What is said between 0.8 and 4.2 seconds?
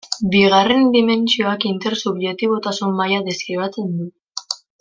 dimentsioak inter subjektibotasun-maila deskribatzen du.